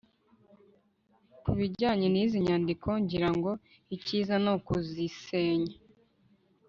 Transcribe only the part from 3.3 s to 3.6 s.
ngo